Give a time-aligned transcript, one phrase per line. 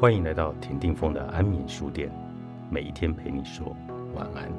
[0.00, 2.10] 欢迎来到田定峰的安眠书店，
[2.70, 3.76] 每一天陪你说
[4.14, 4.50] 晚安。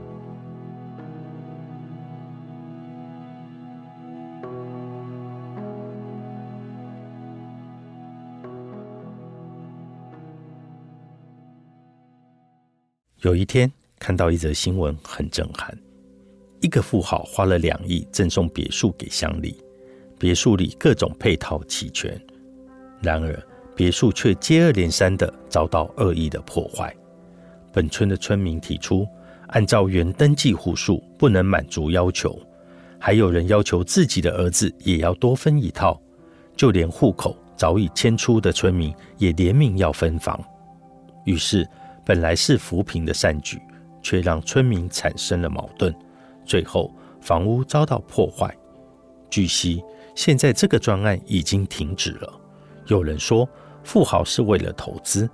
[13.21, 13.67] 有一天
[13.97, 15.75] 看到一则新闻，很震撼。
[16.59, 19.57] 一个富豪花了两亿赠送别墅给乡里，
[20.19, 22.15] 别墅里各种配套齐全，
[23.01, 23.35] 然而
[23.81, 26.95] 别墅却接二连三的遭到恶意的破坏。
[27.73, 29.07] 本村的村民提出，
[29.47, 32.39] 按照原登记户数不能满足要求，
[32.99, 35.99] 还有人要求自己的儿子也要多分一套，
[36.55, 40.39] 就连户口早已迁出的村民也联名要分房。
[41.25, 41.67] 于是，
[42.05, 43.59] 本来是扶贫的善举，
[44.03, 45.91] 却让村民产生了矛盾。
[46.45, 48.55] 最后，房屋遭到破坏。
[49.27, 52.31] 据悉，现在这个专案已经停止了。
[52.85, 53.49] 有人说，
[53.83, 55.27] 富豪是为了投资；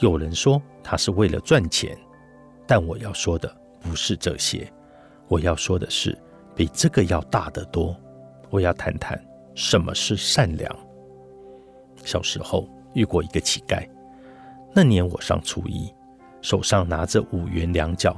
[0.00, 1.96] 有人说，他是为了赚钱。
[2.66, 4.70] 但我要说的不是这些，
[5.28, 6.16] 我要说的是
[6.54, 7.94] 比这个要大得多。
[8.50, 9.20] 我要谈谈
[9.54, 10.76] 什么是善良。
[12.04, 13.86] 小时候遇过一个乞丐，
[14.72, 15.92] 那年我上初一，
[16.40, 18.16] 手上拿着五元两角，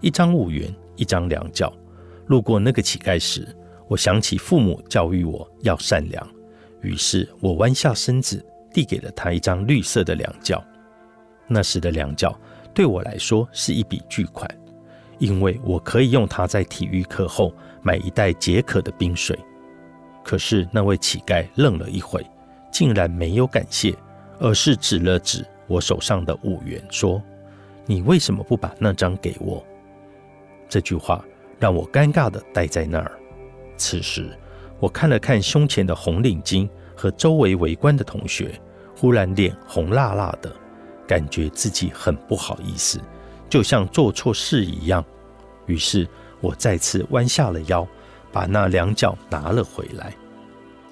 [0.00, 1.72] 一张五元，一张两角。
[2.26, 3.46] 路过那个乞丐时，
[3.88, 6.26] 我想起父母教育我要善良，
[6.80, 8.44] 于是我弯下身子
[8.74, 10.62] 递给了他一张绿色的两角。
[11.46, 12.38] 那时的两角
[12.74, 14.46] 对我来说是一笔巨款，
[15.18, 19.38] 因为我可以用它在体育课后买一袋解渴的冰水。
[20.22, 22.22] 可是那位乞丐愣了一会，
[22.70, 23.94] 竟然没有感谢，
[24.38, 27.22] 而是指了指我手上的五元，说
[27.86, 29.64] ：“你为什么不把那张给我？”
[30.68, 31.24] 这句话。
[31.60, 33.12] 让我尴尬的待在那儿。
[33.76, 34.36] 此时，
[34.80, 38.60] 我看了看胸前的红领巾和周围围观的同学，
[38.96, 40.52] 忽然脸红辣辣的，
[41.06, 43.00] 感觉自己很不好意思，
[43.48, 45.04] 就像做错事一样。
[45.66, 46.08] 于是
[46.40, 47.86] 我再次弯下了腰，
[48.32, 50.14] 把那两角拿了回来。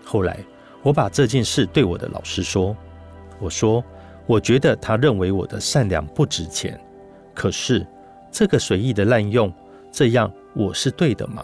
[0.04, 0.38] 后来，
[0.82, 2.76] 我把这件事对我的老师说
[3.38, 3.84] ：“我说，
[4.26, 6.78] 我觉得他认为我的善良不值钱，
[7.34, 7.86] 可是
[8.30, 9.52] 这个随意的滥用，
[9.90, 11.42] 这样。”我是对的吗？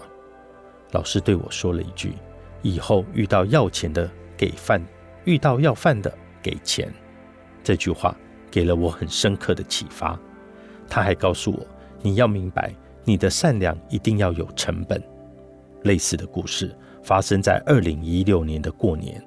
[0.91, 2.13] 老师对我说了一句
[2.61, 4.07] ：“以后遇到要钱的
[4.39, 4.81] 给饭，
[5.25, 6.11] 遇到要饭的
[6.41, 6.91] 给钱。”
[7.63, 8.17] 这句话
[8.51, 10.19] 给了我很深刻的启发。
[10.89, 11.67] 他还告诉我
[12.01, 12.73] ：“你要明白，
[13.05, 15.03] 你的善良一定要有成本。”
[15.85, 19.23] 类似的故事发生在二零一六年的过年，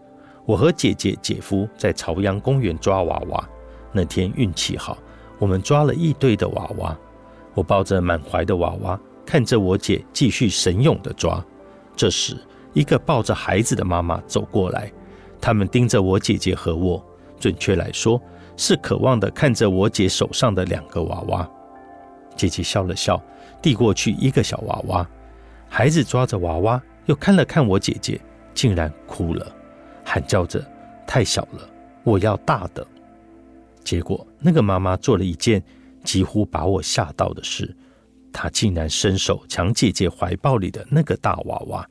[0.46, 3.50] 我和姐姐、姐夫在朝阳公园抓娃娃。
[3.92, 4.98] 那天运气好，
[5.38, 6.98] 我们抓了一堆的娃娃。
[7.54, 9.00] 我抱着满怀的娃娃。
[9.24, 11.42] 看着我姐继续神勇的抓，
[11.96, 12.36] 这时
[12.74, 14.92] 一个抱着孩子的妈妈走过来，
[15.42, 17.04] 他们盯着我姐姐和我，
[17.40, 18.22] 准确来说
[18.56, 21.50] 是渴望的看着我姐手上的两个娃娃。
[22.38, 23.22] 姐姐笑了笑，
[23.62, 25.10] 递过去一个小娃娃，
[25.68, 28.22] 孩子抓着娃娃，又看了看我姐姐，
[28.54, 29.54] 竟然哭了，
[30.06, 30.64] 喊叫着
[31.08, 31.68] ：“太小了，
[32.04, 32.86] 我要大的。”
[33.84, 35.62] 结果那个妈妈做了一件
[36.04, 37.76] 几乎把我吓到的事。
[38.32, 41.90] 她竟然伸手抢姐姐怀抱里的那个大娃娃。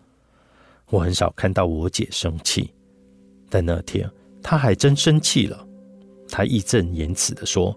[0.88, 2.72] 我很少看到我姐生气，
[3.50, 4.08] 但那天
[4.42, 5.66] 她还真生气了。
[6.30, 7.76] 她义正言辞地说：“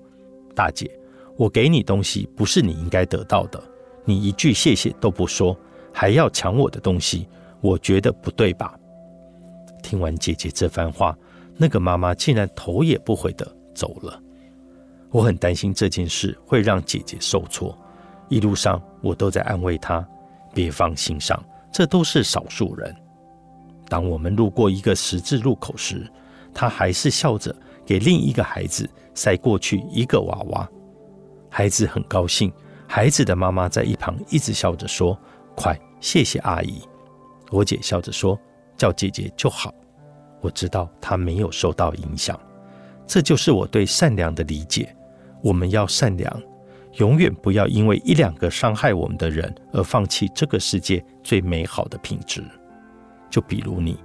[0.56, 0.90] 大姐，
[1.36, 3.62] 我给你东西不是你应该得到的，
[4.06, 5.58] 你一句谢谢都不说，
[5.92, 7.28] 还要抢我的东西，
[7.62, 8.78] 我觉得不对吧？”
[9.82, 11.18] 听完姐姐这番话，
[11.58, 14.22] 那个妈妈竟然头也不回地走了。
[15.10, 17.78] 我很担心这件事会让姐姐受挫。
[18.30, 20.08] 一路上，我都在安慰她，
[20.54, 22.96] 别放心上，这都是少数人。
[23.88, 26.10] 当我们路过一个十字路口时，
[26.54, 27.56] 他还是笑着
[27.86, 30.70] 给另一个孩子塞过去一个娃娃。
[31.50, 32.52] 孩子很高兴，
[32.88, 35.18] 孩子的妈妈在一旁一直笑着说
[35.56, 36.82] ：“快，谢谢阿姨。”
[37.52, 38.40] 我姐笑着说
[38.76, 39.74] ：“叫姐姐就好。”
[40.42, 42.40] 我知道她没有受到影响，
[43.06, 44.96] 这就是我对善良的理解。
[45.44, 46.42] 我们要善良。
[46.98, 52.44] 永远不要因为一两个伤害我们的人而放弃这个世界最美好的品质。
[53.34, 53.98] 就比如你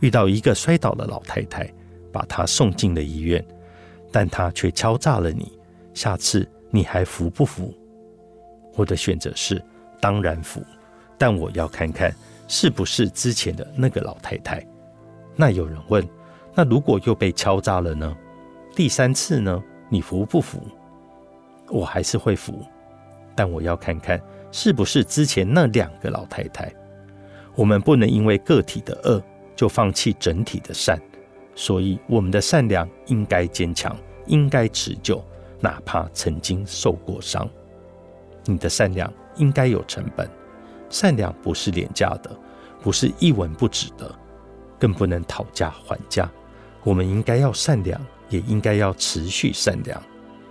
[0.00, 1.66] 遇到一个摔倒的老太太，
[2.12, 3.42] 把她送进了医院，
[4.12, 5.58] 但她却敲诈了你。
[5.94, 7.72] 下次你还服不服？
[8.76, 9.62] 我的选择是
[10.02, 10.62] 当然服，
[11.16, 12.14] 但我要看看
[12.46, 14.62] 是不是之前的那个老太太。
[15.34, 16.06] 那有人问：
[16.54, 18.14] 那如果又被敲诈了呢？
[18.76, 19.64] 第三次呢？
[19.88, 20.60] 你服不服？
[21.70, 22.62] 我还是会服，
[23.34, 24.20] 但我要看看
[24.52, 26.70] 是不是之前那两个老太太。
[27.54, 29.22] 我们不能因为个体的恶
[29.54, 31.00] 就放弃整体的善，
[31.54, 33.96] 所以我们的善良应该坚强，
[34.26, 35.24] 应该持久，
[35.60, 37.48] 哪怕曾经受过伤。
[38.44, 40.28] 你的善良应该有成本，
[40.90, 42.30] 善良不是廉价的，
[42.82, 44.12] 不是一文不值的，
[44.78, 46.30] 更不能讨价还价。
[46.82, 47.98] 我们应该要善良，
[48.28, 50.02] 也应该要持续善良。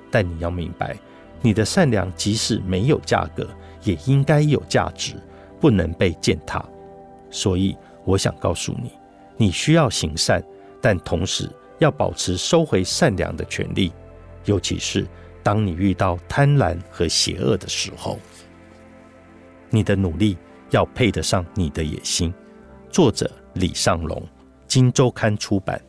[0.10, 0.98] 但你要明白，
[1.42, 3.48] 你的善良即使没有价格，
[3.84, 5.16] 也应该有价值，
[5.60, 6.64] 不能被践踏。
[7.34, 7.76] 所以，
[8.06, 8.92] 我想告诉你，
[9.36, 10.42] 你需要行善，
[10.80, 11.50] 但同时
[11.80, 13.92] 要保持收回善良的权利，
[14.46, 15.06] 尤其是。
[15.46, 18.18] 当你遇到贪婪和邪恶的时候，
[19.70, 20.38] 你的努力
[20.70, 22.34] 要配得上你的野心。
[22.90, 24.18] 作者李尚龙，
[24.68, 25.82] 《金周刊》出版。